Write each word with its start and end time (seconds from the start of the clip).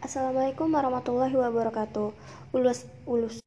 Assalamualaikum 0.00 0.72
warahmatullahi 0.72 1.36
wabarakatuh. 1.36 2.16
Ulus 2.56 2.88
ulus. 3.04 3.44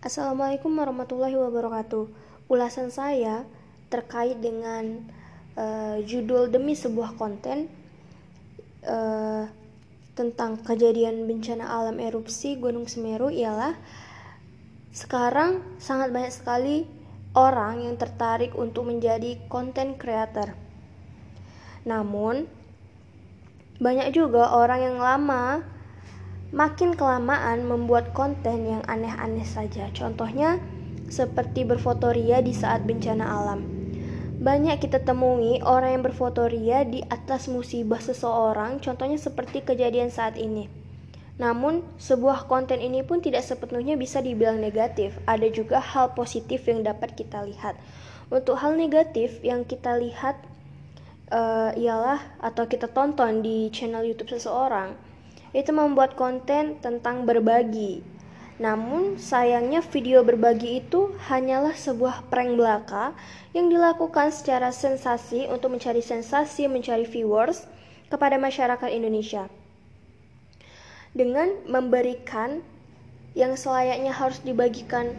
Assalamualaikum 0.00 0.72
warahmatullahi 0.72 1.36
wabarakatuh. 1.36 2.08
Ulasan 2.48 2.88
saya 2.88 3.44
terkait 3.92 4.40
dengan 4.40 5.04
uh, 5.60 6.00
judul 6.00 6.48
demi 6.48 6.72
sebuah 6.72 7.20
konten 7.20 7.68
uh, 8.88 9.44
tentang 10.16 10.56
kejadian 10.64 11.28
bencana 11.28 11.68
alam 11.68 12.00
erupsi 12.00 12.56
Gunung 12.56 12.88
Semeru 12.88 13.28
ialah 13.28 13.76
sekarang 14.88 15.60
sangat 15.76 16.16
banyak 16.16 16.32
sekali 16.32 16.88
orang 17.36 17.84
yang 17.84 18.00
tertarik 18.00 18.56
untuk 18.56 18.88
menjadi 18.88 19.36
content 19.52 20.00
creator. 20.00 20.56
Namun, 21.84 22.48
banyak 23.84 24.16
juga 24.16 24.48
orang 24.56 24.80
yang 24.80 24.96
lama 24.96 25.73
makin 26.54 26.94
kelamaan 26.94 27.66
membuat 27.66 28.14
konten 28.14 28.78
yang 28.78 28.82
aneh-aneh 28.86 29.42
saja. 29.42 29.90
Contohnya 29.90 30.62
seperti 31.10 31.66
berfotoria 31.66 32.38
di 32.40 32.54
saat 32.54 32.86
bencana 32.86 33.26
alam. 33.26 33.66
Banyak 34.38 34.78
kita 34.78 35.02
temui 35.02 35.58
orang 35.66 35.98
yang 35.98 36.04
berfotoria 36.06 36.86
di 36.86 37.02
atas 37.10 37.50
musibah 37.50 37.98
seseorang, 37.98 38.78
contohnya 38.78 39.18
seperti 39.18 39.66
kejadian 39.66 40.14
saat 40.14 40.38
ini. 40.38 40.70
Namun, 41.34 41.82
sebuah 41.98 42.46
konten 42.46 42.78
ini 42.78 43.02
pun 43.02 43.18
tidak 43.18 43.42
sepenuhnya 43.42 43.98
bisa 43.98 44.22
dibilang 44.22 44.62
negatif. 44.62 45.18
Ada 45.26 45.50
juga 45.50 45.82
hal 45.82 46.14
positif 46.14 46.70
yang 46.70 46.86
dapat 46.86 47.18
kita 47.18 47.42
lihat. 47.42 47.74
Untuk 48.30 48.62
hal 48.62 48.78
negatif 48.78 49.42
yang 49.42 49.66
kita 49.66 49.98
lihat 49.98 50.38
uh, 51.34 51.74
ialah 51.74 52.22
atau 52.38 52.70
kita 52.70 52.86
tonton 52.86 53.42
di 53.42 53.66
channel 53.74 54.06
YouTube 54.06 54.30
seseorang, 54.30 54.94
itu 55.54 55.70
membuat 55.70 56.18
konten 56.18 56.82
tentang 56.82 57.22
berbagi. 57.22 58.02
Namun 58.58 59.18
sayangnya 59.18 59.82
video 59.82 60.22
berbagi 60.22 60.82
itu 60.82 61.14
hanyalah 61.26 61.74
sebuah 61.74 62.30
prank 62.30 62.54
belaka 62.54 63.14
yang 63.50 63.66
dilakukan 63.70 64.30
secara 64.30 64.70
sensasi 64.70 65.46
untuk 65.50 65.74
mencari 65.74 66.02
sensasi, 66.02 66.70
mencari 66.70 67.06
viewers 67.06 67.66
kepada 68.10 68.38
masyarakat 68.38 68.90
Indonesia. 68.94 69.50
Dengan 71.14 71.66
memberikan 71.66 72.62
yang 73.34 73.58
selayaknya 73.58 74.14
harus 74.14 74.38
dibagikan 74.42 75.10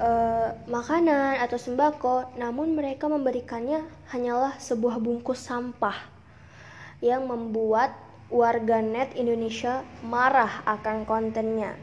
uh, 0.00 0.56
makanan 0.64 1.44
atau 1.44 1.60
sembako, 1.60 2.36
namun 2.40 2.72
mereka 2.72 3.04
memberikannya 3.08 3.84
hanyalah 4.08 4.56
sebuah 4.56 4.96
bungkus 4.96 5.44
sampah 5.44 5.96
yang 7.04 7.28
membuat 7.28 8.07
warganet 8.28 9.16
Indonesia 9.16 9.80
marah 10.04 10.60
akan 10.68 11.08
kontennya. 11.08 11.76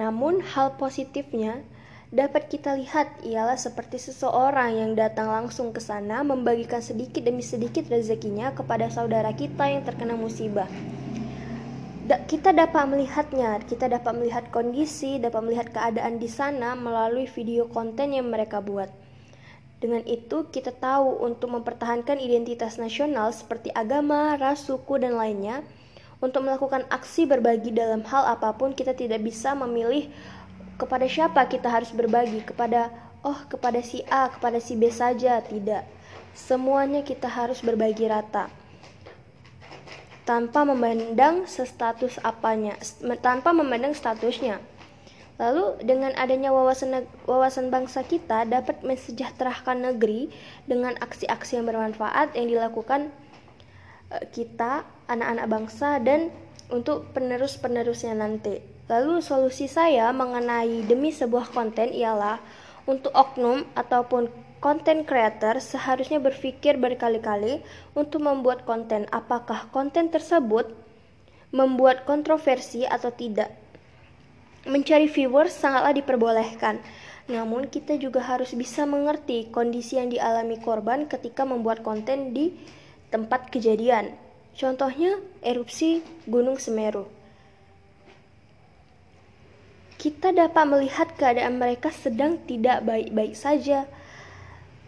Namun 0.00 0.40
hal 0.40 0.80
positifnya 0.80 1.60
dapat 2.08 2.48
kita 2.48 2.72
lihat 2.72 3.20
ialah 3.20 3.60
seperti 3.60 4.00
seseorang 4.00 4.80
yang 4.80 4.92
datang 4.96 5.28
langsung 5.28 5.76
ke 5.76 5.80
sana 5.82 6.24
membagikan 6.24 6.80
sedikit 6.80 7.20
demi 7.20 7.44
sedikit 7.44 7.84
rezekinya 7.92 8.56
kepada 8.56 8.88
saudara 8.88 9.28
kita 9.36 9.68
yang 9.68 9.84
terkena 9.84 10.16
musibah. 10.16 10.70
Kita 12.08 12.56
dapat 12.56 12.88
melihatnya, 12.88 13.60
kita 13.68 13.92
dapat 13.92 14.16
melihat 14.16 14.48
kondisi, 14.48 15.20
dapat 15.20 15.44
melihat 15.44 15.68
keadaan 15.68 16.16
di 16.16 16.32
sana 16.32 16.72
melalui 16.72 17.28
video 17.28 17.68
konten 17.68 18.16
yang 18.16 18.32
mereka 18.32 18.64
buat. 18.64 18.88
Dengan 19.78 20.02
itu, 20.10 20.50
kita 20.50 20.74
tahu 20.74 21.22
untuk 21.22 21.54
mempertahankan 21.54 22.18
identitas 22.18 22.82
nasional 22.82 23.30
seperti 23.30 23.70
agama, 23.70 24.34
ras, 24.34 24.66
suku, 24.66 24.98
dan 24.98 25.14
lainnya. 25.14 25.62
Untuk 26.18 26.42
melakukan 26.42 26.82
aksi 26.90 27.30
berbagi 27.30 27.70
dalam 27.70 28.02
hal 28.02 28.26
apa 28.26 28.50
pun, 28.58 28.74
kita 28.74 28.90
tidak 28.90 29.22
bisa 29.22 29.54
memilih 29.54 30.10
kepada 30.74 31.06
siapa 31.06 31.46
kita 31.46 31.70
harus 31.70 31.94
berbagi, 31.94 32.42
kepada 32.42 32.90
oh, 33.22 33.38
kepada 33.46 33.78
si 33.82 34.02
A, 34.10 34.26
kepada 34.26 34.58
si 34.58 34.74
B 34.74 34.90
saja, 34.90 35.38
tidak. 35.46 35.86
Semuanya 36.34 37.06
kita 37.06 37.30
harus 37.30 37.62
berbagi 37.62 38.10
rata. 38.10 38.50
Tanpa 40.26 40.66
memandang 40.66 41.46
status 41.46 42.18
apanya, 42.26 42.74
tanpa 43.22 43.54
memandang 43.54 43.94
statusnya. 43.94 44.58
Lalu 45.38 45.86
dengan 45.86 46.10
adanya 46.18 46.50
wawasan 46.50 47.06
wawasan 47.30 47.70
bangsa 47.70 48.02
kita 48.02 48.42
dapat 48.42 48.82
mensejahterakan 48.82 49.86
negeri 49.86 50.34
dengan 50.66 50.98
aksi-aksi 50.98 51.62
yang 51.62 51.66
bermanfaat 51.70 52.34
yang 52.34 52.50
dilakukan 52.50 53.14
eh, 54.10 54.24
kita 54.34 54.82
anak-anak 55.06 55.46
bangsa 55.46 56.02
dan 56.02 56.34
untuk 56.74 57.06
penerus-penerusnya 57.14 58.18
nanti. 58.18 58.58
Lalu 58.90 59.22
solusi 59.22 59.70
saya 59.70 60.10
mengenai 60.10 60.82
demi 60.84 61.14
sebuah 61.14 61.54
konten 61.54 61.94
ialah 61.94 62.42
untuk 62.90 63.14
oknum 63.14 63.62
ataupun 63.78 64.26
konten 64.58 65.06
creator 65.06 65.62
seharusnya 65.62 66.18
berpikir 66.18 66.82
berkali-kali 66.82 67.62
untuk 67.94 68.26
membuat 68.26 68.66
konten 68.66 69.06
apakah 69.14 69.70
konten 69.70 70.10
tersebut 70.10 70.66
membuat 71.54 72.02
kontroversi 72.04 72.84
atau 72.84 73.14
tidak 73.14 73.54
Mencari 74.68 75.08
viewers 75.08 75.56
sangatlah 75.56 75.96
diperbolehkan, 75.96 76.84
namun 77.24 77.72
kita 77.72 77.96
juga 77.96 78.20
harus 78.20 78.52
bisa 78.52 78.84
mengerti 78.84 79.48
kondisi 79.48 79.96
yang 79.96 80.12
dialami 80.12 80.60
korban 80.60 81.08
ketika 81.08 81.48
membuat 81.48 81.80
konten 81.80 82.36
di 82.36 82.52
tempat 83.08 83.48
kejadian. 83.48 84.12
Contohnya 84.52 85.16
erupsi 85.40 86.04
Gunung 86.28 86.60
Semeru. 86.60 87.08
Kita 89.96 90.36
dapat 90.36 90.64
melihat 90.68 91.16
keadaan 91.16 91.56
mereka 91.56 91.88
sedang 91.88 92.36
tidak 92.44 92.84
baik-baik 92.84 93.32
saja. 93.32 93.88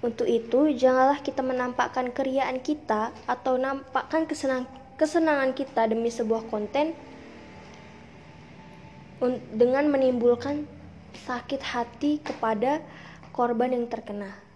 Untuk 0.04 0.28
itu, 0.28 0.76
janganlah 0.76 1.24
kita 1.24 1.40
menampakkan 1.40 2.12
keriaan 2.12 2.60
kita 2.60 3.16
atau 3.24 3.56
nampakkan 3.56 4.28
kesenang 4.28 4.68
kesenangan 5.00 5.56
kita 5.56 5.88
demi 5.88 6.12
sebuah 6.12 6.52
konten 6.52 6.92
dengan 9.52 9.92
menimbulkan 9.92 10.64
sakit 11.28 11.60
hati 11.60 12.24
kepada 12.24 12.80
korban 13.36 13.76
yang 13.76 13.86
terkena. 13.86 14.49